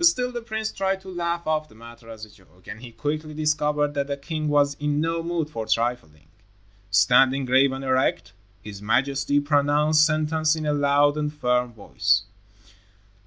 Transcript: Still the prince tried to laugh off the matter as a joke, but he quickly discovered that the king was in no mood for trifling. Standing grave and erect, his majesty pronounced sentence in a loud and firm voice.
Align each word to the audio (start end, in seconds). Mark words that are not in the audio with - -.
Still 0.00 0.32
the 0.32 0.40
prince 0.40 0.72
tried 0.72 1.02
to 1.02 1.10
laugh 1.10 1.46
off 1.46 1.68
the 1.68 1.74
matter 1.74 2.08
as 2.08 2.24
a 2.24 2.30
joke, 2.30 2.64
but 2.64 2.76
he 2.78 2.90
quickly 2.90 3.34
discovered 3.34 3.92
that 3.92 4.06
the 4.06 4.16
king 4.16 4.48
was 4.48 4.78
in 4.80 4.98
no 4.98 5.22
mood 5.22 5.50
for 5.50 5.66
trifling. 5.66 6.28
Standing 6.90 7.44
grave 7.44 7.70
and 7.70 7.84
erect, 7.84 8.32
his 8.62 8.80
majesty 8.80 9.40
pronounced 9.40 10.06
sentence 10.06 10.56
in 10.56 10.64
a 10.64 10.72
loud 10.72 11.18
and 11.18 11.34
firm 11.34 11.74
voice. 11.74 12.22